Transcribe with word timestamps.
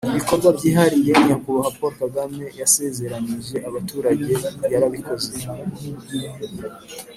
Ibikorwa 0.11 0.49
byihariye 0.57 1.11
Nyakubahwa 1.25 1.71
Paul 1.77 1.93
Kagame 2.01 2.45
yasezeranyije 2.59 3.55
abaturage 3.69 4.31
yarabikoze. 4.73 5.33